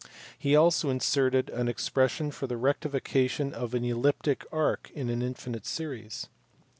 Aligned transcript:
He 0.35 0.55
also 0.55 0.89
inserted 0.89 1.51
an 1.51 1.67
expression 1.67 2.31
for 2.31 2.47
the 2.47 2.57
rectification 2.57 3.53
of 3.53 3.75
an 3.75 3.85
elliptic 3.85 4.47
arc 4.51 4.89
in 4.95 5.11
an 5.11 5.21
infinite 5.21 5.67
series. 5.67 6.27